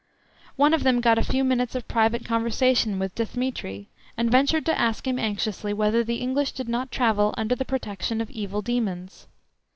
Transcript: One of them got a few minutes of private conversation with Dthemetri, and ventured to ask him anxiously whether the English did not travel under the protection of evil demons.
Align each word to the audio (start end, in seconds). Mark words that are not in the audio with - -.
One 0.55 0.73
of 0.73 0.81
them 0.81 0.99
got 0.99 1.19
a 1.19 1.23
few 1.23 1.43
minutes 1.43 1.75
of 1.75 1.87
private 1.87 2.25
conversation 2.25 2.97
with 2.97 3.13
Dthemetri, 3.13 3.85
and 4.17 4.31
ventured 4.31 4.65
to 4.65 4.75
ask 4.79 5.05
him 5.05 5.19
anxiously 5.19 5.73
whether 5.73 6.03
the 6.03 6.15
English 6.15 6.53
did 6.53 6.67
not 6.67 6.89
travel 6.89 7.35
under 7.37 7.53
the 7.53 7.65
protection 7.65 8.19
of 8.19 8.31
evil 8.31 8.63
demons. 8.63 9.27